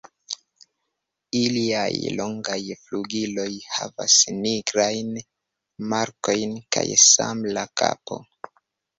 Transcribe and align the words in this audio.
Iliaj 1.39 1.97
longaj 2.19 2.55
flugiloj 2.85 3.45
havas 3.73 4.15
nigrajn 4.37 5.11
markojn 5.93 6.57
kaj 6.77 6.85
same 7.03 7.53
la 7.59 7.67
kapo. 7.83 8.19